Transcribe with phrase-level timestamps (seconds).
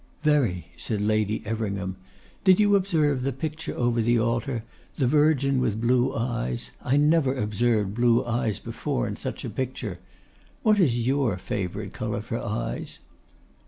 [0.23, 1.95] 'Very!' said Lady Everingham.
[2.43, 4.63] 'Did you observe the picture over the altar,
[4.95, 6.71] the Virgin with blue eyes?
[6.81, 9.99] I never observed blue eyes before in such a picture.
[10.63, 12.97] What is your favourite colour for eyes?